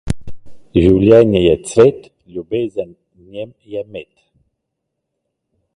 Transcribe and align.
Življenje 0.77 1.41
je 1.43 1.53
cvet, 1.71 2.09
ljubezen 2.37 2.95
v 3.17 3.21
njem 3.35 3.51
je 3.75 3.87
med. 3.95 4.11